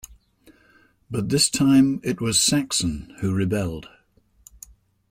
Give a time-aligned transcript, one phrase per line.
[1.11, 3.87] But this time it was Saxon who rebelled.